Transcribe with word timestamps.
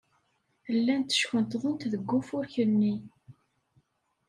Llant 0.75 1.17
ckunṭḍent 1.19 1.87
deg 1.91 2.09
ufurk-nni. 2.17 2.93